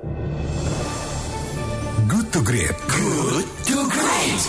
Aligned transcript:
Good 0.00 0.16
to 2.32 2.40
Great. 2.40 2.72
Good 2.88 3.48
to 3.68 3.84
Great. 3.84 4.42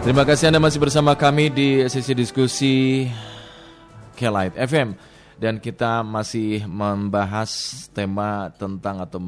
Terima 0.00 0.24
kasih 0.24 0.48
Anda 0.48 0.56
masih 0.56 0.80
bersama 0.80 1.12
kami 1.20 1.52
di 1.52 1.84
sesi 1.92 2.16
diskusi 2.16 3.04
K-Light 4.16 4.56
FM 4.56 4.96
dan 5.36 5.60
kita 5.60 6.00
masih 6.00 6.64
membahas 6.64 7.84
tema 7.92 8.48
tentang 8.56 9.04
atau 9.04 9.20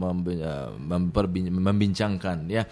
membincangkan 1.52 2.48
ya 2.48 2.64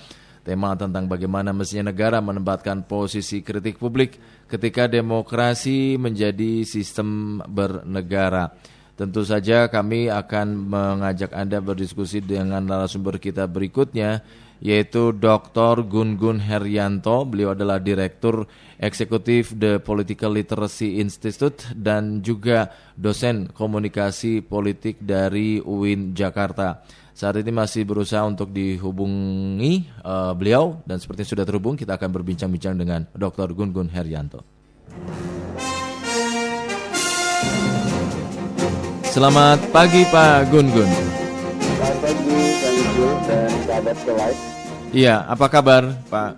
tema 0.42 0.74
tentang 0.74 1.06
bagaimana 1.06 1.54
mestinya 1.54 1.94
negara 1.94 2.18
menempatkan 2.18 2.86
posisi 2.86 3.40
kritik 3.40 3.78
publik 3.78 4.18
ketika 4.50 4.90
demokrasi 4.90 5.96
menjadi 5.96 6.66
sistem 6.66 7.40
bernegara. 7.46 8.50
Tentu 8.92 9.24
saja 9.24 9.72
kami 9.72 10.12
akan 10.12 10.68
mengajak 10.68 11.32
Anda 11.32 11.64
berdiskusi 11.64 12.20
dengan 12.20 12.62
narasumber 12.68 13.16
kita 13.16 13.48
berikutnya 13.48 14.20
yaitu 14.62 15.10
Dr. 15.10 15.82
Gun 15.90 16.14
Gun 16.14 16.38
Herianto. 16.38 17.26
Beliau 17.26 17.50
adalah 17.50 17.82
Direktur 17.82 18.46
Eksekutif 18.78 19.58
The 19.58 19.82
Political 19.82 20.38
Literacy 20.38 21.02
Institute 21.02 21.66
dan 21.74 22.22
juga 22.22 22.70
dosen 22.94 23.50
komunikasi 23.50 24.46
politik 24.46 25.02
dari 25.02 25.58
UIN 25.58 26.14
Jakarta. 26.14 26.86
Saat 27.12 27.36
ini 27.44 27.52
masih 27.52 27.84
berusaha 27.84 28.24
untuk 28.24 28.48
dihubungi 28.48 29.84
uh, 30.00 30.32
beliau 30.32 30.80
dan 30.88 30.96
seperti 30.96 31.28
sudah 31.28 31.44
terhubung 31.44 31.76
kita 31.76 32.00
akan 32.00 32.08
berbincang-bincang 32.08 32.72
dengan 32.72 33.04
Dr. 33.12 33.52
Gun 33.52 33.68
Gun 33.68 33.88
Herianto. 33.92 34.40
Selamat 39.12 39.60
pagi 39.76 40.08
Pak 40.08 40.48
Gun 40.48 40.72
Gun. 40.72 40.88
Selamat 40.88 41.96
pagi 42.00 42.36
Kang 42.64 42.80
Gun 42.96 43.16
dan 43.28 43.50
sahabat. 43.68 44.34
Iya, 44.92 45.14
apa 45.28 45.46
kabar, 45.52 45.82
Pak? 46.08 46.32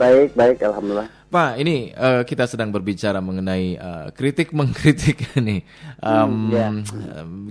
Baik, 0.00 0.32
baik, 0.32 0.56
alhamdulillah. 0.64 1.08
Pak, 1.34 1.58
ini 1.58 1.90
uh, 1.90 2.22
kita 2.22 2.46
sedang 2.46 2.70
berbicara 2.70 3.18
mengenai 3.18 3.74
uh, 3.74 4.06
kritik 4.14 4.54
mengkritik 4.54 5.34
nih. 5.42 5.66
Um, 5.98 6.46
hmm, 6.46 6.54
yeah. 6.54 6.70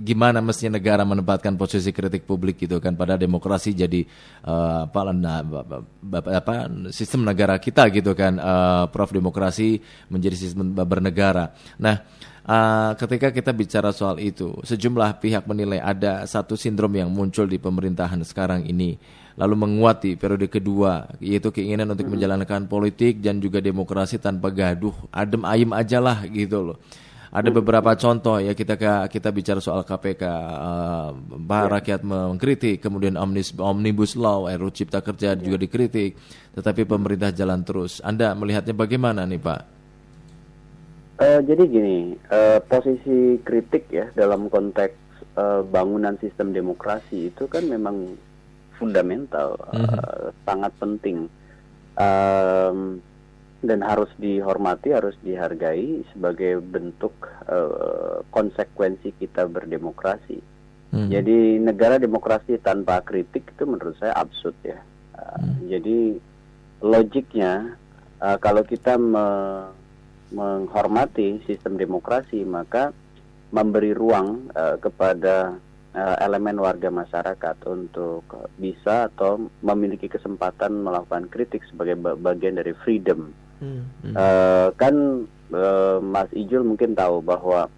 Gimana 0.00 0.40
mestinya 0.40 0.80
negara 0.80 1.04
menempatkan 1.04 1.52
posisi 1.60 1.92
kritik 1.92 2.24
publik 2.24 2.64
gitu 2.64 2.80
kan 2.80 2.96
pada 2.96 3.20
demokrasi 3.20 3.76
jadi 3.76 4.08
uh, 4.48 4.88
apa, 4.88 5.12
nah, 5.12 5.44
apa 6.32 6.64
sistem 6.96 7.28
negara 7.28 7.60
kita 7.60 7.92
gitu 7.92 8.16
kan, 8.16 8.40
uh, 8.40 8.88
Prof 8.88 9.12
demokrasi 9.12 9.76
menjadi 10.08 10.36
sistem 10.40 10.72
bernegara. 10.72 11.52
Nah, 11.76 12.08
Uh, 12.44 12.92
ketika 13.00 13.32
kita 13.32 13.56
bicara 13.56 13.88
soal 13.88 14.20
itu, 14.20 14.52
sejumlah 14.68 15.16
pihak 15.16 15.48
menilai 15.48 15.80
ada 15.80 16.28
satu 16.28 16.60
sindrom 16.60 16.92
yang 16.92 17.08
muncul 17.08 17.48
di 17.48 17.56
pemerintahan 17.56 18.20
sekarang 18.20 18.68
ini 18.68 19.00
lalu 19.34 19.54
menguat 19.66 20.06
di 20.06 20.14
periode 20.14 20.46
kedua 20.46 21.10
yaitu 21.18 21.50
keinginan 21.50 21.90
untuk 21.90 22.06
menjalankan 22.06 22.70
politik 22.70 23.18
dan 23.18 23.42
juga 23.42 23.58
demokrasi 23.58 24.22
tanpa 24.22 24.50
gaduh. 24.54 24.94
Adem 25.10 25.42
ayem 25.42 25.70
aja 25.74 25.98
lah 25.98 26.22
gitu 26.30 26.72
loh. 26.72 26.78
Ada 27.34 27.50
beberapa 27.50 27.90
contoh 27.98 28.38
ya 28.38 28.54
kita 28.54 28.78
kita 29.10 29.34
bicara 29.34 29.58
soal 29.58 29.82
KPK 29.82 30.22
uh, 30.22 31.10
ya. 31.34 31.66
rakyat 31.66 32.06
mengkritik 32.06 32.78
kemudian 32.78 33.18
omnibus, 33.18 33.50
omnibus 33.58 34.14
law 34.14 34.46
RUU 34.46 34.70
Cipta 34.70 35.02
Kerja 35.02 35.34
ya. 35.34 35.40
juga 35.42 35.58
dikritik 35.58 36.14
tetapi 36.54 36.86
pemerintah 36.86 37.34
jalan 37.34 37.66
terus. 37.66 37.98
Anda 38.06 38.38
melihatnya 38.38 38.78
bagaimana 38.78 39.26
nih 39.26 39.42
Pak 39.42 39.73
uh, 41.18 41.40
jadi 41.42 41.62
gini 41.66 41.98
uh, 42.30 42.58
posisi 42.64 43.38
kritik 43.42 43.90
ya 43.90 44.10
dalam 44.14 44.50
konteks 44.50 44.96
uh, 45.38 45.62
bangunan 45.66 46.18
sistem 46.18 46.54
demokrasi 46.54 47.30
itu 47.30 47.46
kan 47.46 47.66
memang 47.66 48.18
fundamental, 48.74 49.54
mm 49.70 49.86
-hmm. 49.86 49.98
uh, 49.98 50.26
sangat 50.42 50.72
penting 50.82 51.30
um, 51.94 52.98
dan 53.64 53.80
harus 53.80 54.10
dihormati, 54.20 54.92
harus 54.92 55.16
dihargai 55.24 56.04
sebagai 56.12 56.60
bentuk 56.60 57.14
uh, 57.48 58.20
konsekuensi 58.34 59.14
kita 59.16 59.46
berdemokrasi. 59.48 60.38
Mm 60.92 60.98
-hmm. 60.98 61.08
Jadi 61.10 61.38
negara 61.62 61.96
demokrasi 61.98 62.58
tanpa 62.60 63.00
kritik 63.02 63.50
itu 63.54 63.64
menurut 63.66 63.94
saya 63.98 64.14
absurd 64.18 64.54
ya. 64.66 64.78
Uh, 65.14 65.38
mm. 65.40 65.54
Jadi 65.70 65.98
logiknya 66.84 67.78
uh, 68.20 68.36
kalau 68.42 68.62
kita 68.66 68.98
me 69.00 69.26
menghormati 70.32 71.44
sistem 71.44 71.76
demokrasi 71.76 72.46
maka 72.46 72.94
memberi 73.54 73.92
ruang 73.94 74.50
uh, 74.56 74.76
kepada 74.80 75.54
uh, 75.94 76.16
elemen 76.20 76.58
warga 76.58 76.90
masyarakat 76.90 77.56
untuk 77.70 78.26
bisa 78.58 79.08
atau 79.12 79.46
memiliki 79.62 80.10
kesempatan 80.10 80.82
melakukan 80.82 81.30
kritik 81.30 81.62
sebagai 81.70 81.96
bagian 82.18 82.58
dari 82.58 82.74
freedom. 82.82 83.30
Hmm. 83.62 83.86
Uh, 84.12 84.68
kan 84.74 85.24
uh, 85.54 85.98
Mas 86.02 86.28
Ijul 86.34 86.66
mungkin 86.66 86.98
tahu 86.98 87.22
bahwa 87.22 87.70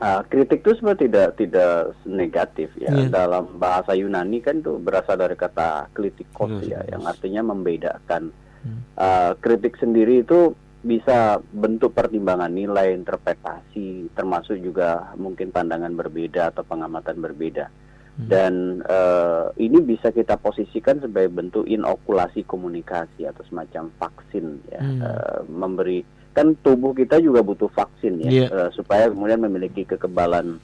uh, 0.00 0.22
kritik 0.26 0.64
itu 0.64 0.80
sebenarnya 0.80 1.04
tidak 1.04 1.28
tidak 1.36 1.74
negatif 2.08 2.68
ya. 2.80 2.90
Yeah. 2.90 3.12
Dalam 3.12 3.60
bahasa 3.60 3.92
Yunani 3.92 4.40
kan 4.40 4.64
itu 4.64 4.80
berasal 4.80 5.20
dari 5.20 5.36
kata 5.36 5.92
kritikos 5.92 6.64
yes, 6.64 6.72
ya, 6.72 6.80
yes. 6.82 6.90
yang 6.96 7.02
artinya 7.04 7.42
membedakan. 7.52 8.32
Hmm. 8.62 8.80
Uh, 8.94 9.34
kritik 9.42 9.74
sendiri 9.76 10.22
itu 10.22 10.54
bisa 10.82 11.38
bentuk 11.54 11.94
pertimbangan 11.94 12.50
nilai, 12.50 12.90
interpretasi, 12.90 14.10
termasuk 14.18 14.58
juga 14.58 15.14
mungkin 15.14 15.54
pandangan 15.54 15.94
berbeda 15.94 16.50
atau 16.50 16.66
pengamatan 16.66 17.22
berbeda. 17.22 17.70
Hmm. 18.12 18.28
Dan 18.28 18.54
uh, 18.84 19.54
ini 19.56 19.78
bisa 19.80 20.12
kita 20.12 20.36
posisikan 20.36 21.00
sebagai 21.00 21.32
bentuk 21.32 21.64
inokulasi 21.64 22.44
komunikasi 22.44 23.24
atau 23.24 23.40
semacam 23.46 23.88
vaksin 23.96 24.60
ya, 24.68 24.82
hmm. 24.82 25.00
uh, 25.00 25.40
memberi 25.48 26.04
kan 26.32 26.56
tubuh 26.64 26.96
kita 26.96 27.20
juga 27.20 27.44
butuh 27.44 27.68
vaksin 27.68 28.24
ya, 28.24 28.28
yeah. 28.28 28.32
Iya. 28.32 28.46
uh, 28.50 28.70
supaya 28.72 29.08
kemudian 29.08 29.40
memiliki 29.40 29.84
kekebalan 29.84 30.58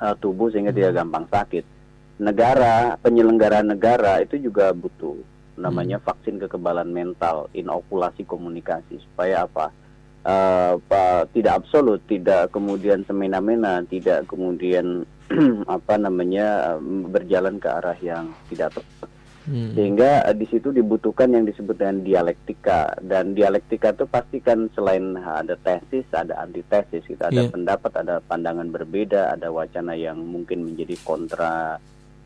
uh, 0.00 0.14
tubuh 0.18 0.48
sehingga 0.50 0.72
hmm. 0.72 0.80
tidak 0.80 0.92
gampang 0.98 1.26
sakit. 1.28 1.64
Negara, 2.20 2.96
penyelenggara 3.00 3.64
negara 3.64 4.20
itu 4.20 4.40
juga 4.40 4.72
butuh 4.76 5.16
namanya 5.60 6.00
hmm. 6.00 6.06
vaksin 6.08 6.36
kekebalan 6.40 6.88
mental, 6.88 7.52
inokulasi 7.52 8.24
komunikasi 8.24 8.98
supaya 9.04 9.44
apa? 9.44 9.68
Uh, 10.20 10.76
tidak 11.32 11.64
absolut, 11.64 12.00
tidak 12.04 12.52
kemudian 12.52 13.00
semena-mena, 13.08 13.80
tidak 13.88 14.28
kemudian 14.28 15.08
apa 15.76 15.94
namanya 15.96 16.76
berjalan 17.08 17.56
ke 17.56 17.68
arah 17.68 17.96
yang 18.04 18.28
tidak 18.52 18.76
tepat. 18.76 19.08
Hmm. 19.48 19.72
Sehingga 19.72 20.28
uh, 20.28 20.36
di 20.36 20.44
situ 20.52 20.68
dibutuhkan 20.68 21.32
yang 21.32 21.48
disebut 21.48 21.72
dengan 21.80 22.04
dialektika 22.04 23.00
dan 23.00 23.32
dialektika 23.32 23.96
itu 23.96 24.04
pasti 24.04 24.38
kan 24.44 24.68
selain 24.76 25.16
ada 25.16 25.56
tesis, 25.56 26.04
ada 26.12 26.36
antitesis, 26.44 27.00
gitu. 27.08 27.24
ada 27.24 27.48
yeah. 27.48 27.50
pendapat, 27.50 27.92
ada 27.96 28.20
pandangan 28.20 28.68
berbeda, 28.68 29.32
ada 29.32 29.48
wacana 29.48 29.96
yang 29.96 30.20
mungkin 30.20 30.68
menjadi 30.68 31.00
kontra 31.00 31.80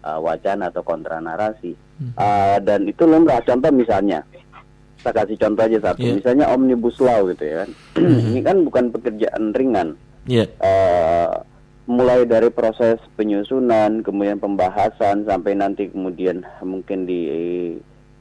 uh, 0.04 0.20
wacana 0.20 0.68
atau 0.68 0.84
kontra 0.84 1.18
narasi. 1.18 1.72
Hmm. 1.96 2.12
Uh, 2.14 2.56
dan 2.60 2.84
itu 2.84 3.08
lumrah. 3.08 3.40
Contoh 3.40 3.72
misalnya, 3.72 4.20
saya 5.00 5.24
kasih 5.24 5.40
contoh 5.40 5.64
aja 5.64 5.78
satu. 5.80 6.04
Yeah. 6.04 6.16
Misalnya 6.20 6.46
omnibus 6.52 7.00
law 7.00 7.24
gitu 7.32 7.44
ya. 7.48 7.64
Hmm. 7.96 8.20
Ini 8.36 8.40
kan 8.44 8.56
bukan 8.62 8.84
pekerjaan 8.92 9.56
ringan. 9.56 9.88
Yeah. 10.28 10.46
Iya. 10.52 10.60
Uh, 10.60 11.32
mulai 11.84 12.24
dari 12.24 12.48
proses 12.48 12.96
penyusunan, 13.16 14.00
kemudian 14.00 14.40
pembahasan 14.40 15.28
sampai 15.28 15.52
nanti 15.52 15.92
kemudian 15.92 16.40
mungkin 16.64 17.04
di 17.04 17.20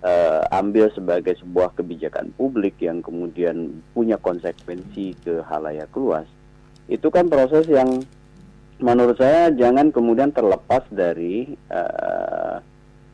uh, 0.04 0.44
ambil 0.52 0.92
sebagai 0.92 1.40
sebuah 1.40 1.72
kebijakan 1.80 2.36
publik 2.36 2.76
yang 2.84 3.00
kemudian 3.00 3.80
punya 3.96 4.20
konsekuensi 4.20 5.16
ke 5.24 5.40
halayak 5.48 5.90
luas. 5.96 6.28
Itu 6.92 7.08
kan 7.08 7.32
proses 7.32 7.64
yang 7.72 8.04
menurut 8.84 9.16
saya 9.16 9.48
jangan 9.56 9.96
kemudian 9.96 10.36
terlepas 10.36 10.84
dari 10.92 11.56
uh, 11.72 12.60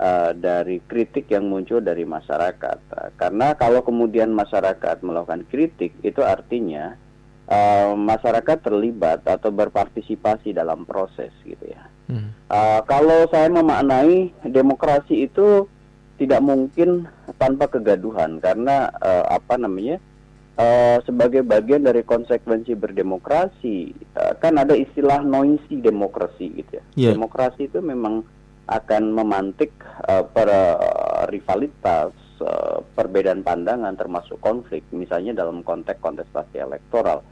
uh, 0.01 0.31
dari 0.33 0.81
kritik 0.89 1.30
yang 1.30 1.45
muncul 1.45 1.77
dari 1.77 2.10
masyarakat. 2.10 2.80
Uh, 2.89 3.10
karena 3.13 3.54
kalau 3.54 3.86
kemudian 3.86 4.33
masyarakat 4.33 5.06
melakukan 5.06 5.45
kritik, 5.45 5.94
itu 6.01 6.25
artinya 6.25 6.98
uh, 7.45 7.94
masyarakat 7.94 8.57
terlibat 8.66 9.21
atau 9.30 9.54
berpartisipasi 9.54 10.57
dalam 10.57 10.89
proses, 10.89 11.30
gitu 11.45 11.69
ya. 11.69 11.83
Hmm. 12.10 12.33
Uh, 12.50 12.81
kalau 12.89 13.30
saya 13.30 13.54
memaknai 13.54 14.33
demokrasi 14.50 15.30
itu 15.30 15.69
tidak 16.18 16.42
mungkin 16.42 17.06
tanpa 17.38 17.69
kegaduhan, 17.69 18.42
karena 18.42 18.89
uh, 18.98 19.38
apa 19.38 19.62
namanya? 19.62 20.01
Uh, 20.60 21.00
sebagai 21.08 21.40
bagian 21.40 21.88
dari 21.88 22.04
konsekuensi 22.04 22.76
berdemokrasi, 22.76 23.96
uh, 24.20 24.36
kan 24.44 24.60
ada 24.60 24.76
istilah 24.76 25.24
noisy 25.24 25.80
demokrasi 25.80 26.52
gitu 26.52 26.84
ya. 26.84 26.84
Yeah. 27.00 27.16
Demokrasi 27.16 27.72
itu 27.72 27.80
memang 27.80 28.28
akan 28.68 29.16
memantik 29.16 29.72
uh, 30.04 30.28
per 30.28 30.52
uh, 30.52 31.24
rivalitas, 31.32 32.12
uh, 32.44 32.84
perbedaan 32.92 33.40
pandangan 33.40 33.96
termasuk 33.96 34.36
konflik, 34.44 34.84
misalnya 34.92 35.32
dalam 35.32 35.64
konteks 35.64 36.04
kontestasi 36.04 36.60
elektoral. 36.60 37.24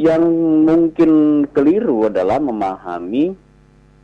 yang 0.00 0.22
mungkin 0.64 1.44
keliru 1.50 2.06
adalah 2.06 2.38
memahami 2.38 3.36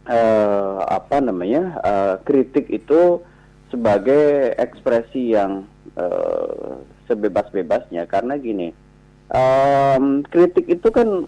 uh, 0.04 0.80
apa 0.84 1.22
namanya 1.22 1.62
uh, 1.80 2.14
kritik 2.26 2.68
itu 2.68 3.22
sebagai 3.70 4.54
ekspresi 4.60 5.32
yang 5.32 5.64
uh, 5.96 6.76
sebebas-bebasnya 7.06 8.06
karena 8.10 8.38
gini 8.38 8.70
um, 9.30 10.22
kritik 10.26 10.66
itu 10.66 10.88
kan 10.92 11.26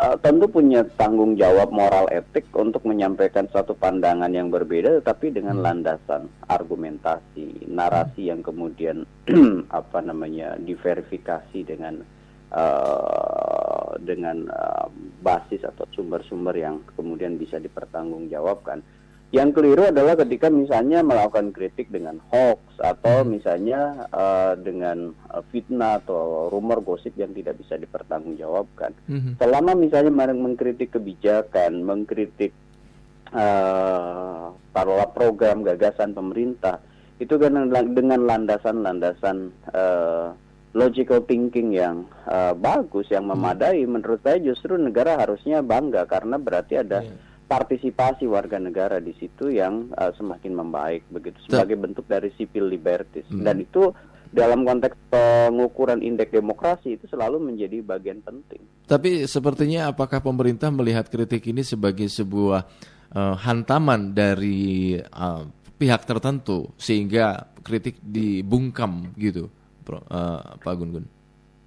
uh, 0.00 0.16
tentu 0.20 0.48
punya 0.48 0.84
tanggung 0.96 1.36
jawab 1.36 1.72
moral 1.72 2.08
etik 2.12 2.48
untuk 2.56 2.84
menyampaikan 2.84 3.48
suatu 3.48 3.72
pandangan 3.76 4.32
yang 4.32 4.48
berbeda 4.48 5.00
tetapi 5.00 5.32
dengan 5.32 5.60
hmm. 5.60 5.64
landasan 5.64 6.22
argumentasi 6.48 7.68
narasi 7.68 8.28
yang 8.32 8.40
kemudian 8.40 9.04
apa 9.78 9.98
namanya 10.00 10.56
diverifikasi 10.60 11.58
dengan 11.64 12.00
uh, 12.52 13.96
dengan 14.00 14.48
uh, 14.48 14.86
basis 15.20 15.64
atau 15.66 15.84
sumber-sumber 15.92 16.54
yang 16.56 16.80
kemudian 16.96 17.36
bisa 17.36 17.58
dipertanggungjawabkan. 17.58 18.80
Yang 19.28 19.60
keliru 19.60 19.92
adalah 19.92 20.16
ketika 20.16 20.48
misalnya 20.48 21.04
melakukan 21.04 21.52
kritik 21.52 21.92
dengan 21.92 22.16
hoax 22.32 22.64
atau 22.80 23.20
hmm. 23.20 23.28
misalnya 23.28 24.08
uh, 24.08 24.56
dengan 24.56 25.12
uh, 25.28 25.44
fitnah 25.52 26.00
atau 26.00 26.48
rumor 26.48 26.80
gosip 26.80 27.12
yang 27.12 27.36
tidak 27.36 27.60
bisa 27.60 27.76
dipertanggungjawabkan. 27.76 28.96
Hmm. 29.04 29.36
Selama 29.36 29.76
misalnya 29.76 30.32
mengkritik 30.32 30.96
kebijakan, 30.96 31.84
mengkritik 31.84 32.56
uh, 33.36 34.56
program 35.12 35.60
gagasan 35.60 36.16
pemerintah, 36.16 36.80
itu 37.20 37.36
kan 37.36 37.68
dengan 37.92 38.24
landasan-landasan 38.24 39.52
uh, 39.76 40.32
logical 40.72 41.20
thinking 41.28 41.76
yang 41.76 42.08
uh, 42.24 42.56
bagus, 42.56 43.12
yang 43.12 43.28
hmm. 43.28 43.36
memadai, 43.36 43.84
hmm. 43.84 43.92
menurut 43.92 44.24
saya 44.24 44.40
justru 44.40 44.80
negara 44.80 45.20
harusnya 45.20 45.60
bangga 45.60 46.08
karena 46.08 46.40
berarti 46.40 46.80
ada 46.80 47.04
yeah. 47.04 47.28
Partisipasi 47.48 48.28
warga 48.28 48.60
negara 48.60 49.00
di 49.00 49.16
situ 49.16 49.48
yang 49.48 49.88
uh, 49.96 50.12
semakin 50.12 50.52
membaik 50.52 51.08
begitu 51.08 51.40
sebagai 51.48 51.80
bentuk 51.80 52.04
dari 52.04 52.28
civil 52.36 52.68
liberties 52.68 53.24
hmm. 53.32 53.40
dan 53.40 53.64
itu 53.64 53.88
dalam 54.28 54.68
konteks 54.68 54.92
pengukuran 55.08 56.04
indeks 56.04 56.36
demokrasi 56.36 57.00
itu 57.00 57.08
selalu 57.08 57.40
menjadi 57.40 57.80
bagian 57.80 58.20
penting. 58.20 58.60
Tapi 58.84 59.24
sepertinya 59.24 59.88
apakah 59.88 60.20
pemerintah 60.20 60.68
melihat 60.68 61.08
kritik 61.08 61.48
ini 61.48 61.64
sebagai 61.64 62.12
sebuah 62.12 62.68
uh, 63.16 63.34
hantaman 63.40 64.12
dari 64.12 65.00
uh, 65.00 65.48
pihak 65.80 66.04
tertentu 66.04 66.68
sehingga 66.76 67.48
kritik 67.64 67.96
dibungkam 68.04 69.16
gitu? 69.16 69.48
uh, 69.88 70.60
Pak 70.60 70.74
Gun 70.76 70.90
Gun? 70.92 71.06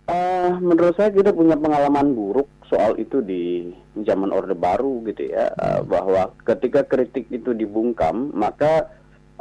Uh, 0.05 0.53
menurut 0.61 0.93
saya 0.97 1.09
kita 1.09 1.33
punya 1.33 1.57
pengalaman 1.57 2.13
buruk 2.13 2.49
soal 2.71 2.95
itu 2.95 3.19
di 3.19 3.67
zaman 4.07 4.31
Orde 4.31 4.55
Baru 4.55 5.03
gitu 5.03 5.27
ya, 5.27 5.51
uh, 5.59 5.83
bahwa 5.83 6.31
ketika 6.47 6.87
kritik 6.87 7.27
itu 7.27 7.51
dibungkam 7.51 8.31
maka 8.31 8.87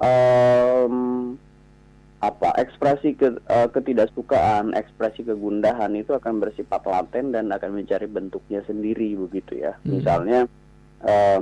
um, 0.03 1.38
apa 2.21 2.53
ekspresi 2.61 3.17
ke, 3.17 3.32
uh, 3.49 3.69
ketidaksukaan, 3.73 4.77
ekspresi 4.77 5.25
kegundahan 5.25 5.94
itu 5.97 6.12
akan 6.12 6.43
bersifat 6.43 6.85
laten 6.85 7.32
dan 7.32 7.49
akan 7.49 7.81
mencari 7.81 8.05
bentuknya 8.11 8.61
sendiri 8.69 9.17
begitu 9.17 9.65
ya. 9.65 9.73
Hmm. 9.81 9.97
Misalnya 9.97 10.41
uh, 11.00 11.41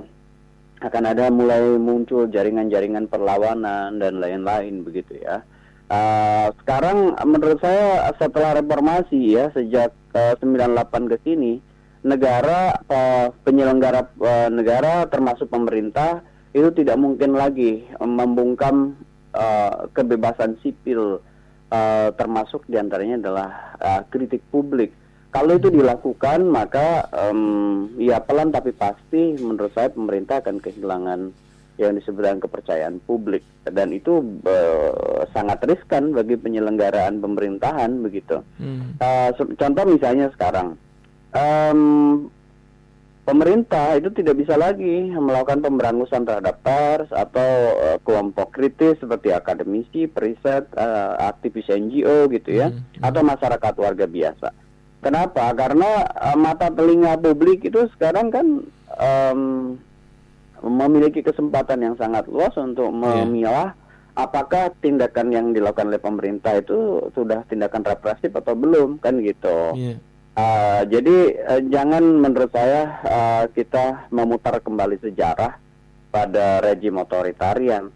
akan 0.79 1.05
ada 1.11 1.35
mulai 1.35 1.75
muncul 1.81 2.31
jaringan-jaringan 2.31 3.11
perlawanan 3.11 3.99
dan 3.99 4.23
lain-lain 4.23 4.87
begitu 4.87 5.19
ya. 5.19 5.43
Uh, 5.89 6.53
sekarang 6.63 7.17
menurut 7.25 7.59
saya 7.65 8.13
setelah 8.21 8.61
reformasi 8.61 9.35
ya 9.35 9.49
sejak 9.57 9.91
uh, 10.15 10.37
98 10.37 11.11
ke 11.11 11.17
sini 11.25 11.59
negara 12.03 12.79
uh, 12.87 13.35
penyelenggara 13.43 14.07
uh, 14.19 14.49
negara 14.51 15.07
termasuk 15.11 15.51
pemerintah 15.51 16.23
itu 16.55 16.71
tidak 16.73 16.97
mungkin 16.97 17.37
lagi 17.37 17.85
membungkam 18.01 18.97
uh, 19.35 19.91
kebebasan 19.93 20.57
sipil 20.65 21.21
uh, 21.71 22.09
termasuk 22.17 22.65
di 22.67 22.77
antaranya 22.81 23.21
adalah 23.21 23.51
uh, 23.79 24.03
kritik 24.09 24.43
publik. 24.49 24.95
Kalau 25.29 25.61
itu 25.61 25.69
dilakukan 25.69 26.49
maka 26.49 27.05
um, 27.13 27.93
ya 28.01 28.17
pelan 28.25 28.49
tapi 28.49 28.73
pasti 28.73 29.37
menurut 29.37 29.77
saya 29.77 29.93
pemerintah 29.93 30.41
akan 30.41 30.57
kehilangan 30.57 31.21
yang 31.79 31.95
disebut 31.95 32.27
dengan 32.27 32.43
kepercayaan 32.43 32.97
publik 33.07 33.45
dan 33.69 33.95
itu 33.95 34.19
uh, 34.49 35.23
sangat 35.31 35.63
riskan 35.69 36.11
bagi 36.11 36.35
penyelenggaraan 36.35 37.23
pemerintahan 37.23 38.03
begitu. 38.03 38.43
Hmm. 38.59 38.99
Uh, 38.99 39.31
contoh 39.37 39.85
misalnya 39.87 40.33
sekarang 40.35 40.75
um, 41.35 41.81
pemerintah 43.29 44.01
itu 44.01 44.09
tidak 44.17 44.41
bisa 44.41 44.57
lagi 44.57 45.13
melakukan 45.13 45.61
pemberangusan 45.61 46.25
terhadap 46.25 46.65
pers 46.65 47.13
atau 47.13 47.51
uh, 47.77 47.99
kelompok 48.01 48.57
kritis 48.57 48.97
seperti 48.97 49.37
akademisi, 49.37 50.09
periset, 50.09 50.65
uh, 50.73 51.21
aktivis 51.29 51.69
NGO 51.69 52.33
gitu 52.33 52.57
ya, 52.57 52.73
hmm. 52.73 53.05
atau 53.05 53.21
masyarakat 53.21 53.75
warga 53.77 54.09
biasa. 54.09 54.49
Kenapa? 55.05 55.53
Karena 55.53 56.09
uh, 56.09 56.37
mata 56.41 56.73
telinga 56.73 57.21
publik 57.21 57.69
itu 57.69 57.85
sekarang 57.95 58.33
kan 58.33 58.47
um, 58.97 59.41
memiliki 60.65 61.23
kesempatan 61.23 61.85
yang 61.85 61.95
sangat 62.01 62.27
luas 62.27 62.51
untuk 62.59 62.91
iya. 62.91 62.99
memilah 63.23 63.69
yeah. 63.71 64.19
apakah 64.19 64.75
tindakan 64.83 65.31
yang 65.31 65.47
dilakukan 65.55 65.87
oleh 65.87 66.03
pemerintah 66.03 66.59
itu 66.59 67.07
sudah 67.15 67.47
tindakan 67.47 67.87
represif 67.87 68.35
atau 68.35 68.59
belum 68.59 68.99
kan 68.99 69.23
gitu. 69.23 69.77
Yeah. 69.79 70.03
Uh, 70.39 70.87
jadi 70.87 71.17
uh, 71.51 71.63
jangan 71.67 72.23
menurut 72.23 72.55
saya 72.55 73.03
uh, 73.03 73.45
kita 73.51 74.07
memutar 74.15 74.63
kembali 74.63 75.03
sejarah 75.03 75.59
pada 76.15 76.63
rejim 76.63 76.95
otoritarian. 77.03 77.91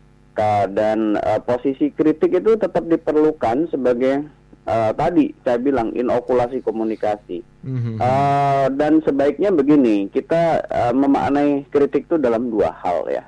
Dan 0.73 1.15
uh, 1.21 1.39
posisi 1.44 1.93
kritik 1.93 2.35
itu 2.35 2.56
tetap 2.59 2.89
diperlukan 2.89 3.69
sebagai 3.71 4.27
uh, 4.67 4.91
tadi 4.97 5.31
saya 5.47 5.61
bilang 5.62 5.94
inokulasi 5.94 6.65
komunikasi. 6.67 7.47
Mm-hmm. 7.62 8.03
uh, 8.03 8.67
dan 8.75 8.99
sebaiknya 9.06 9.55
begini 9.55 10.11
kita 10.11 10.67
uh, 10.67 10.91
memaknai 10.91 11.62
kritik 11.71 12.11
itu 12.11 12.19
dalam 12.19 12.50
dua 12.50 12.75
hal 12.75 13.06
ya. 13.06 13.23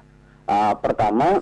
Uh, 0.51 0.75
pertama 0.81 1.39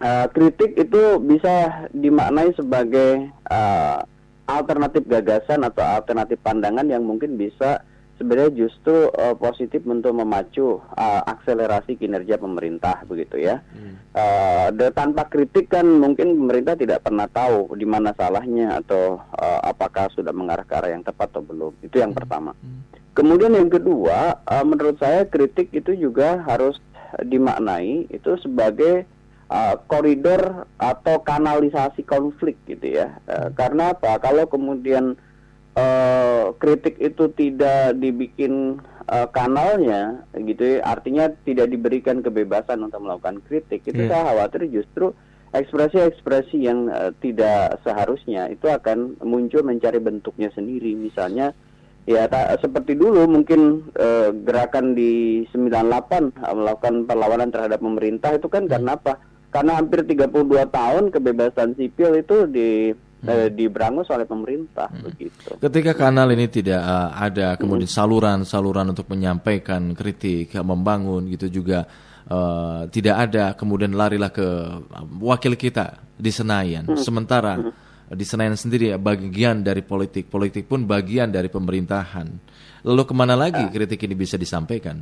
uh, 0.00 0.26
kritik 0.34 0.72
itu 0.78 1.20
bisa 1.20 1.84
dimaknai 1.92 2.56
sebagai 2.56 3.28
uh, 3.50 4.00
alternatif 4.46 5.02
gagasan 5.06 5.66
atau 5.66 5.82
alternatif 5.82 6.38
pandangan 6.42 6.86
yang 6.86 7.02
mungkin 7.02 7.34
bisa 7.34 7.82
sebenarnya 8.16 8.66
justru 8.66 9.12
uh, 9.12 9.36
positif 9.36 9.84
untuk 9.84 10.16
memacu 10.16 10.80
uh, 10.80 11.22
akselerasi 11.28 12.00
kinerja 12.00 12.40
pemerintah 12.40 13.04
begitu 13.04 13.44
ya. 13.44 13.60
Hmm. 13.76 14.00
Uh, 14.16 14.90
tanpa 14.96 15.28
kritik 15.28 15.68
kan 15.68 15.84
mungkin 15.84 16.32
pemerintah 16.32 16.74
tidak 16.74 17.04
pernah 17.04 17.28
tahu 17.28 17.76
di 17.76 17.84
mana 17.84 18.16
salahnya 18.16 18.80
atau 18.80 19.20
uh, 19.36 19.60
apakah 19.68 20.08
sudah 20.16 20.32
mengarah 20.32 20.64
ke 20.64 20.72
arah 20.72 20.90
yang 20.96 21.04
tepat 21.04 21.28
atau 21.36 21.44
belum. 21.44 21.76
Itu 21.84 22.00
yang 22.00 22.16
hmm. 22.16 22.20
pertama. 22.24 22.56
Hmm. 22.56 22.82
Kemudian 23.16 23.52
yang 23.52 23.68
kedua, 23.68 24.44
uh, 24.44 24.64
menurut 24.64 24.96
saya 25.00 25.24
kritik 25.28 25.72
itu 25.72 25.92
juga 25.96 26.40
harus 26.44 26.80
dimaknai 27.24 28.12
itu 28.12 28.36
sebagai 28.44 29.08
uh, 29.50 29.76
koridor 29.86 30.66
atau 30.78 31.22
kanalisasi 31.22 32.02
konflik 32.02 32.58
gitu 32.66 33.02
ya. 33.02 33.18
Uh, 33.26 33.50
karena 33.54 33.94
apa? 33.94 34.18
Kalau 34.18 34.46
kemudian 34.50 35.14
uh, 35.76 36.56
kritik 36.56 36.98
itu 36.98 37.30
tidak 37.36 37.94
dibikin 38.00 38.80
uh, 39.06 39.28
kanalnya 39.30 40.26
gitu 40.34 40.78
ya, 40.78 40.86
artinya 40.86 41.30
tidak 41.44 41.70
diberikan 41.70 42.24
kebebasan 42.24 42.82
untuk 42.82 43.04
melakukan 43.04 43.38
kritik 43.46 43.84
itu 43.86 44.08
yeah. 44.08 44.10
saya 44.10 44.22
khawatir 44.32 44.66
justru 44.72 45.12
ekspresi-ekspresi 45.54 46.58
yang 46.58 46.90
uh, 46.90 47.14
tidak 47.22 47.80
seharusnya 47.86 48.50
itu 48.50 48.66
akan 48.66 49.16
muncul 49.22 49.62
mencari 49.62 50.02
bentuknya 50.02 50.50
sendiri 50.52 50.92
misalnya 50.98 51.54
ya 52.06 52.26
tak, 52.30 52.62
seperti 52.62 52.98
dulu 52.98 53.26
mungkin 53.26 53.90
uh, 53.98 54.30
gerakan 54.32 54.94
di 54.94 55.44
98 55.54 56.42
uh, 56.42 56.54
melakukan 56.54 56.94
perlawanan 57.06 57.50
terhadap 57.50 57.78
pemerintah 57.82 58.34
itu 58.34 58.48
kan 58.50 58.66
hmm. 58.66 58.72
karena 58.72 58.90
apa 58.98 59.12
karena 59.56 59.72
hampir 59.80 60.04
32 60.04 60.68
tahun 60.68 61.04
kebebasan 61.08 61.80
sipil 61.80 62.20
itu 62.20 62.44
di 62.44 62.92
hmm. 62.92 63.56
diberangus 63.56 64.12
oleh 64.12 64.28
pemerintah 64.28 64.92
hmm. 64.92 65.02
begitu. 65.08 65.50
Ketika 65.56 65.96
kanal 65.96 66.28
ini 66.36 66.44
tidak 66.52 66.84
uh, 66.84 67.16
ada 67.16 67.56
kemudian 67.56 67.88
saluran-saluran 67.88 68.92
untuk 68.92 69.08
menyampaikan 69.08 69.96
kritik, 69.96 70.52
membangun 70.60 71.24
gitu 71.32 71.48
juga 71.48 71.88
uh, 72.28 72.84
tidak 72.92 73.16
ada 73.16 73.56
kemudian 73.56 73.96
larilah 73.96 74.28
ke 74.28 74.44
wakil 75.24 75.56
kita 75.56 76.04
di 76.20 76.28
Senayan. 76.28 76.92
Hmm. 76.92 77.00
Sementara 77.00 77.56
hmm. 77.56 78.12
di 78.12 78.24
Senayan 78.28 78.60
sendiri 78.60 78.92
bagian 79.00 79.64
dari 79.64 79.80
politik, 79.80 80.28
politik 80.28 80.68
pun 80.68 80.84
bagian 80.84 81.32
dari 81.32 81.48
pemerintahan. 81.48 82.28
Lalu 82.84 83.02
ke 83.08 83.14
mana 83.16 83.34
lagi 83.34 83.64
ah. 83.64 83.72
kritik 83.72 84.04
ini 84.04 84.12
bisa 84.12 84.36
disampaikan? 84.36 85.00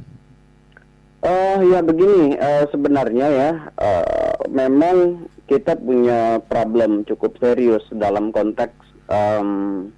Oh 1.25 1.59
ya 1.65 1.81
begini 1.81 2.37
uh, 2.37 2.69
sebenarnya 2.69 3.27
ya 3.33 3.51
uh, 3.81 4.24
memang 4.49 5.29
kita 5.45 5.77
punya 5.77 6.41
problem 6.45 7.05
cukup 7.05 7.37
serius 7.37 7.85
dalam 7.93 8.33
konteks 8.33 8.75
um, 9.09 9.91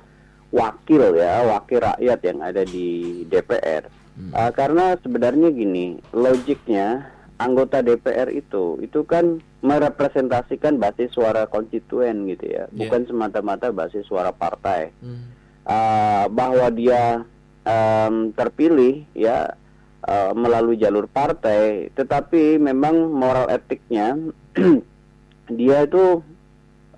wakil 0.50 1.14
ya, 1.14 1.46
wakil 1.46 1.82
rakyat 1.82 2.20
yang 2.22 2.38
ada 2.42 2.62
di 2.66 3.22
DPR. 3.26 3.86
Hmm. 4.16 4.32
Uh, 4.32 4.50
karena 4.54 4.96
sebenarnya 4.98 5.52
gini, 5.52 6.00
logiknya 6.16 7.12
anggota 7.36 7.84
DPR 7.84 8.32
itu 8.32 8.80
itu 8.80 9.04
kan 9.04 9.44
merepresentasikan 9.60 10.80
basis 10.80 11.12
suara 11.12 11.44
konstituen 11.44 12.24
gitu 12.30 12.48
ya, 12.48 12.64
yeah. 12.64 12.68
bukan 12.72 13.04
semata-mata 13.04 13.68
basis 13.70 14.08
suara 14.08 14.32
partai. 14.32 14.90
Hmm. 15.04 15.34
Uh, 15.66 16.24
bahwa 16.30 16.70
dia 16.70 17.26
um, 17.66 18.30
terpilih 18.32 19.02
ya 19.12 19.58
uh, 20.04 20.32
melalui 20.36 20.76
jalur 20.76 21.08
partai, 21.08 21.88
tetapi 21.96 22.60
memang 22.60 23.08
moral 23.08 23.48
etiknya 23.48 24.18
dia 25.58 25.78
itu 25.86 26.20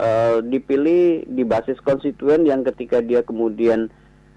uh, 0.01 0.43
dipilih 0.43 1.29
di 1.29 1.43
basis 1.47 1.79
konstituen 1.85 2.43
yang 2.49 2.67
ketika 2.67 2.99
dia 2.99 3.23
kemudian 3.23 3.93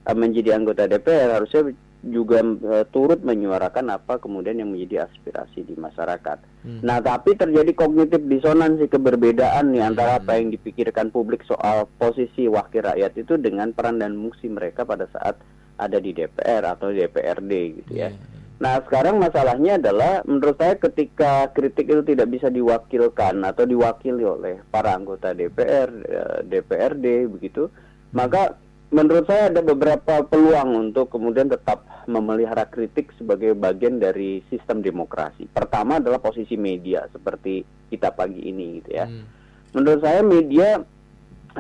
uh, 0.06 0.16
menjadi 0.18 0.58
anggota 0.58 0.86
DPR 0.86 1.42
harusnya 1.42 1.74
juga 2.02 2.42
uh, 2.42 2.86
turut 2.90 3.22
menyuarakan 3.22 3.94
apa 3.94 4.18
kemudian 4.18 4.58
yang 4.58 4.74
menjadi 4.74 5.06
aspirasi 5.06 5.62
di 5.62 5.78
masyarakat. 5.78 6.42
Hmm. 6.66 6.82
Nah, 6.82 6.98
tapi 6.98 7.38
terjadi 7.38 7.78
kognitif 7.78 8.26
disonansi 8.26 8.90
keberbedaan 8.90 9.70
nih 9.70 9.86
antara 9.86 10.18
hmm. 10.18 10.20
apa 10.26 10.32
yang 10.42 10.50
dipikirkan 10.50 11.14
publik 11.14 11.46
soal 11.46 11.86
posisi 12.02 12.50
wakil 12.50 12.90
rakyat 12.90 13.14
itu 13.22 13.38
dengan 13.38 13.70
peran 13.78 14.02
dan 14.02 14.18
fungsi 14.18 14.50
mereka 14.50 14.82
pada 14.82 15.06
saat 15.14 15.38
ada 15.78 15.98
di 16.02 16.14
DPR 16.14 16.66
atau 16.66 16.90
DPRD 16.90 17.52
gitu 17.86 17.92
ya. 17.94 18.10
Hmm. 18.10 18.41
Nah, 18.62 18.78
sekarang 18.86 19.18
masalahnya 19.18 19.82
adalah 19.82 20.22
menurut 20.22 20.54
saya 20.62 20.78
ketika 20.78 21.50
kritik 21.50 21.90
itu 21.90 22.06
tidak 22.06 22.30
bisa 22.30 22.46
diwakilkan 22.54 23.42
atau 23.42 23.66
diwakili 23.66 24.22
oleh 24.22 24.62
para 24.70 24.94
anggota 24.94 25.34
DPR, 25.34 25.90
eh, 25.90 26.40
DPRD 26.46 27.26
begitu, 27.26 27.74
maka 28.14 28.54
menurut 28.94 29.26
saya 29.26 29.50
ada 29.50 29.66
beberapa 29.66 30.22
peluang 30.30 30.78
untuk 30.78 31.10
kemudian 31.10 31.50
tetap 31.50 31.90
memelihara 32.06 32.70
kritik 32.70 33.10
sebagai 33.18 33.58
bagian 33.58 33.98
dari 33.98 34.46
sistem 34.54 34.86
demokrasi. 34.86 35.50
Pertama 35.50 35.98
adalah 35.98 36.22
posisi 36.22 36.54
media 36.54 37.10
seperti 37.10 37.66
kita 37.90 38.14
pagi 38.14 38.46
ini 38.46 38.78
gitu 38.78 38.90
ya. 38.94 39.10
Hmm. 39.10 39.26
Menurut 39.74 40.06
saya 40.06 40.22
media 40.22 40.86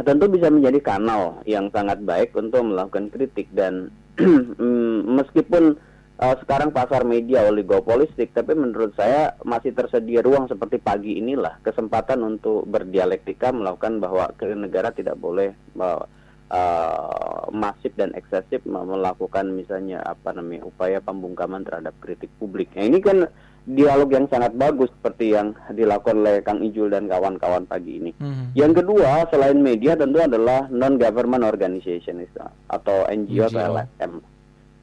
tentu 0.05 0.29
bisa 0.29 0.53
menjadi 0.53 0.79
kanal 0.85 1.41
yang 1.49 1.65
sangat 1.73 1.97
baik 2.05 2.29
untuk 2.37 2.61
melakukan 2.61 3.09
kritik 3.09 3.49
dan 3.57 3.89
mm, 4.21 5.17
meskipun 5.17 5.81
uh, 6.21 6.35
sekarang 6.45 6.69
pasar 6.69 7.01
media 7.03 7.43
oligopolistik, 7.49 8.31
tapi 8.31 8.53
menurut 8.53 8.93
saya 8.93 9.33
masih 9.41 9.73
tersedia 9.73 10.21
ruang 10.21 10.45
seperti 10.45 10.77
pagi 10.77 11.17
inilah 11.17 11.57
kesempatan 11.65 12.21
untuk 12.21 12.69
berdialektika 12.69 13.49
melakukan 13.49 13.97
bahwa 13.97 14.29
negara 14.53 14.93
tidak 14.93 15.17
boleh 15.17 15.51
uh, 15.81 16.05
uh, 16.53 17.43
masif 17.49 17.91
dan 17.97 18.13
eksesif 18.13 18.61
melakukan 18.69 19.49
misalnya 19.49 20.05
apa 20.05 20.37
namanya 20.37 20.69
upaya 20.69 21.01
pembungkaman 21.01 21.65
terhadap 21.65 21.97
kritik 21.99 22.29
publik. 22.37 22.69
Nah, 22.77 22.85
ini 22.85 23.01
kan 23.01 23.25
dialog 23.61 24.09
yang 24.09 24.25
sangat 24.25 24.57
bagus 24.57 24.89
seperti 24.89 25.37
yang 25.37 25.53
dilakukan 25.69 26.17
oleh 26.17 26.41
Kang 26.41 26.65
Ijul 26.65 26.89
dan 26.89 27.05
kawan-kawan 27.05 27.69
pagi 27.69 28.01
ini. 28.01 28.11
Hmm. 28.17 28.49
Yang 28.57 28.81
kedua 28.81 29.29
selain 29.29 29.61
media 29.61 29.93
tentu 29.93 30.17
adalah 30.17 30.65
non 30.73 30.97
government 30.97 31.45
organization 31.45 32.25
atau 32.73 33.05
NGO, 33.05 33.45
NGO. 33.45 33.53
atau 33.53 33.61
LSM 33.77 34.13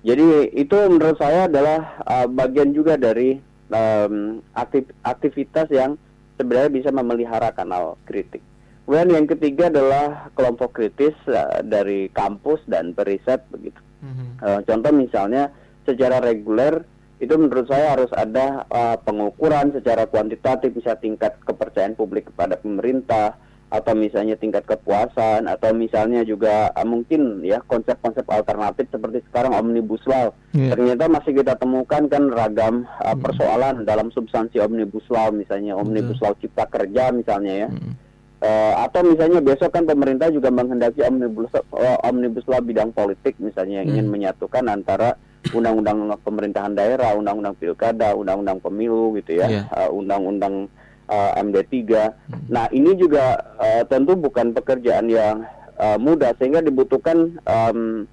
jadi 0.09 0.49
itu 0.57 0.77
menurut 0.89 1.21
saya 1.21 1.45
adalah 1.45 2.01
uh, 2.09 2.25
bagian 2.25 2.73
juga 2.73 2.97
dari 2.97 3.37
um, 3.69 4.41
aktif, 4.57 4.89
aktivitas 5.05 5.69
yang 5.69 6.01
sebenarnya 6.41 6.73
bisa 6.73 6.89
memelihara 6.89 7.53
kanal 7.53 8.01
kritik. 8.09 8.41
Kemudian 8.89 9.13
yang 9.13 9.29
ketiga 9.29 9.69
adalah 9.69 10.33
kelompok 10.33 10.81
kritis 10.81 11.13
uh, 11.29 11.61
dari 11.61 12.09
kampus 12.09 12.65
dan 12.65 12.97
periset 12.97 13.45
begitu. 13.53 13.77
Mm-hmm. 14.01 14.29
Uh, 14.41 14.61
contoh 14.65 14.93
misalnya 14.97 15.53
secara 15.85 16.25
reguler 16.25 16.89
itu 17.21 17.35
menurut 17.37 17.69
saya 17.69 17.93
harus 17.93 18.09
ada 18.17 18.65
uh, 18.73 18.97
pengukuran 19.05 19.77
secara 19.77 20.09
kuantitatif 20.09 20.73
bisa 20.73 20.97
tingkat 20.97 21.37
kepercayaan 21.45 21.99
publik 22.01 22.33
kepada 22.33 22.57
pemerintah, 22.57 23.37
atau 23.69 23.93
misalnya 23.93 24.33
tingkat 24.41 24.65
kepuasan 24.65 25.45
atau 25.45 25.77
misalnya 25.77 26.25
juga 26.25 26.73
uh, 26.73 26.89
mungkin 26.89 27.45
ya 27.45 27.61
konsep-konsep 27.69 28.25
alternatif 28.25 28.89
seperti 28.89 29.21
sekarang 29.29 29.53
omnibus 29.53 30.01
law 30.09 30.33
yeah. 30.57 30.73
ternyata 30.73 31.05
masih 31.05 31.37
kita 31.37 31.53
temukan 31.61 32.09
kan 32.09 32.33
ragam 32.33 32.89
uh, 33.05 33.13
mm. 33.13 33.21
persoalan 33.21 33.85
dalam 33.85 34.09
substansi 34.09 34.57
omnibus 34.57 35.05
law 35.13 35.29
misalnya 35.29 35.77
omnibus 35.77 36.17
mm. 36.17 36.25
law 36.25 36.33
cipta 36.41 36.65
kerja 36.65 37.13
misalnya 37.13 37.53
ya 37.65 37.69
mm. 37.69 37.93
uh, 38.41 38.75
atau 38.89 39.05
misalnya 39.05 39.45
besok 39.45 39.69
kan 39.69 39.85
pemerintah 39.85 40.33
juga 40.33 40.49
menghendaki 40.49 41.05
omnibus 41.05 41.53
uh, 41.53 41.99
omnibus 42.09 42.49
law 42.49 42.65
bidang 42.65 42.97
politik 42.97 43.37
misalnya 43.37 43.85
yang 43.85 43.93
ingin 43.93 44.09
menyatukan 44.09 44.65
antara 44.65 45.21
undang-undang 45.53 46.09
pemerintahan 46.25 46.73
daerah 46.73 47.13
undang-undang 47.13 47.53
pilkada 47.61 48.17
undang-undang 48.17 48.65
pemilu 48.65 49.13
gitu 49.21 49.45
ya 49.45 49.47
yeah. 49.61 49.65
uh, 49.77 49.93
undang-undang 49.93 50.73
uh, 51.09 51.33
MD3. 51.41 51.75
Hmm. 51.75 52.13
Nah, 52.49 52.67
ini 52.71 52.95
juga 52.95 53.41
uh, 53.59 53.83
tentu 53.89 54.15
bukan 54.15 54.53
pekerjaan 54.55 55.09
yang 55.09 55.45
uh, 55.81 55.97
mudah 55.99 56.37
sehingga 56.37 56.61
dibutuhkan 56.61 57.41
um, 57.49 58.07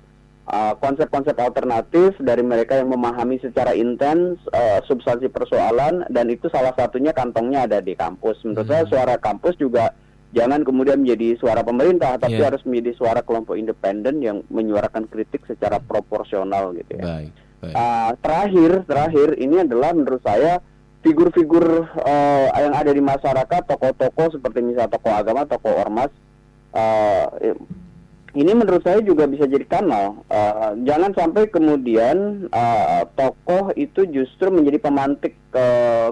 konsep-konsep 0.77 1.33
uh, 1.41 1.49
alternatif 1.49 2.13
dari 2.21 2.45
mereka 2.45 2.77
yang 2.77 2.93
memahami 2.93 3.41
secara 3.41 3.73
intens 3.73 4.37
uh, 4.53 4.77
substansi 4.85 5.25
persoalan 5.33 6.05
dan 6.13 6.29
itu 6.29 6.45
salah 6.53 6.69
satunya 6.77 7.11
kantongnya 7.11 7.65
ada 7.65 7.81
di 7.81 7.97
kampus. 7.97 8.41
Menurut 8.45 8.65
hmm. 8.65 8.73
saya 8.73 8.83
suara 8.85 9.15
kampus 9.17 9.57
juga 9.57 9.91
jangan 10.35 10.61
kemudian 10.67 11.01
menjadi 11.01 11.39
suara 11.39 11.63
pemerintah 11.63 12.19
tapi 12.19 12.37
yeah. 12.37 12.51
harus 12.51 12.61
menjadi 12.67 12.91
suara 12.99 13.21
kelompok 13.23 13.55
independen 13.55 14.19
yang 14.19 14.43
menyuarakan 14.51 15.07
kritik 15.07 15.47
secara 15.47 15.79
proporsional 15.79 16.75
gitu 16.75 16.99
ya. 16.99 17.03
Baik, 17.03 17.33
baik. 17.63 17.73
Uh, 17.73 18.11
terakhir 18.19 18.71
terakhir 18.85 19.29
ini 19.39 19.63
adalah 19.63 19.95
menurut 19.95 20.21
saya 20.21 20.59
figur-figur 21.05 21.85
uh, 22.01 22.47
yang 22.57 22.73
ada 22.73 22.89
di 22.89 22.97
masyarakat, 22.97 23.61
tokoh-tokoh 23.69 24.33
seperti 24.33 24.65
misalnya 24.65 24.97
tokoh 24.97 25.13
agama, 25.13 25.45
tokoh 25.45 25.77
ormas, 25.77 26.09
uh, 26.73 27.29
ini 28.35 28.51
menurut 28.51 28.81
saya 28.81 28.99
juga 29.05 29.29
bisa 29.29 29.45
jadi 29.45 29.63
kanal. 29.69 30.25
Uh, 30.27 30.73
jangan 30.81 31.13
sampai 31.13 31.45
kemudian 31.47 32.49
uh, 32.49 33.05
tokoh 33.13 33.69
itu 33.77 34.09
justru 34.09 34.49
menjadi 34.49 34.81
pemantik 34.81 35.37
ke 35.53 35.67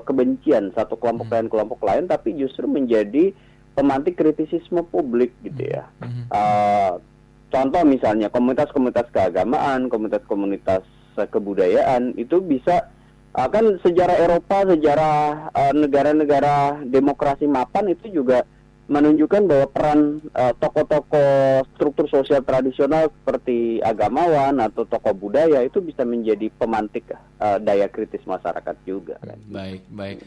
kebencian 0.06 0.70
satu 0.78 0.94
kelompok 0.96 1.26
hmm. 1.28 1.36
dan 1.36 1.46
kelompok 1.50 1.82
lain, 1.82 2.06
tapi 2.06 2.38
justru 2.38 2.70
menjadi 2.70 3.34
pemantik 3.74 4.14
kritisisme 4.14 4.86
publik 4.94 5.34
gitu 5.42 5.74
ya. 5.74 5.90
Uh, 6.30 7.02
contoh 7.50 7.82
misalnya 7.82 8.30
komunitas-komunitas 8.30 9.10
keagamaan, 9.10 9.90
komunitas-komunitas 9.90 10.86
kebudayaan 11.18 12.14
itu 12.16 12.38
bisa 12.42 12.94
uh, 13.34 13.50
kan 13.50 13.66
sejarah 13.82 14.18
Eropa, 14.22 14.58
sejarah 14.70 15.50
uh, 15.52 15.74
negara-negara 15.74 16.86
demokrasi 16.86 17.50
mapan 17.50 17.92
itu 17.92 18.10
juga 18.10 18.46
menunjukkan 18.84 19.48
bahwa 19.48 19.68
peran 19.72 20.00
uh, 20.36 20.52
tokoh-tokoh 20.60 21.63
struktur 21.72 22.06
sosial 22.12 22.44
tradisional 22.44 23.08
seperti 23.08 23.80
agamawan 23.80 24.60
atau 24.60 24.84
tokoh 24.84 25.16
budaya 25.16 25.63
itu 25.63 25.80
bisa 25.80 26.04
menjadi 26.04 26.52
pemantik 26.52 27.08
uh, 27.40 27.58
daya 27.63 27.88
kritis 27.88 28.22
masyarakat 28.28 28.75
juga. 28.84 29.16
Kan. 29.24 29.40
Baik, 29.48 29.88
baik. 29.88 30.18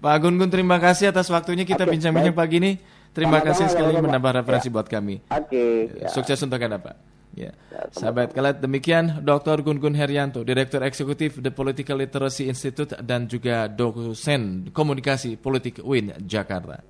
Pak 0.00 0.16
Gun 0.24 0.40
Gun 0.40 0.48
terima 0.48 0.80
kasih 0.80 1.12
atas 1.12 1.28
waktunya 1.28 1.68
kita 1.68 1.84
bincang-bincang 1.84 2.34
pagi 2.36 2.56
ini. 2.58 2.72
Terima 3.16 3.40
Sama-sama, 3.40 3.48
kasih 3.48 3.66
sekali 3.72 3.92
menambah 3.96 4.32
referensi 4.44 4.68
ya. 4.68 4.74
buat 4.76 4.86
kami. 4.92 5.24
Oke. 5.24 5.40
Okay, 5.48 6.04
ya. 6.04 6.08
Sukses 6.12 6.36
untuk 6.44 6.60
Anda, 6.60 6.76
Pak. 6.76 7.05
Ya. 7.36 7.52
Sahabat 7.92 8.32
kalian 8.32 8.64
demikian 8.64 9.04
Dr. 9.20 9.60
Gun 9.60 9.76
Gun 9.76 9.92
Herianto, 9.92 10.40
Direktur 10.40 10.80
Eksekutif 10.80 11.36
The 11.36 11.52
Political 11.52 12.08
Literacy 12.08 12.48
Institute 12.48 12.96
dan 13.04 13.28
juga 13.28 13.68
dosen 13.68 14.72
komunikasi 14.72 15.36
politik 15.36 15.84
UIN 15.84 16.16
Jakarta. 16.24 16.80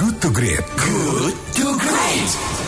Good 0.00 0.16
to 0.24 0.28
Great. 0.32 0.64
Good 0.80 1.36
to 1.60 1.66
Great. 1.76 2.63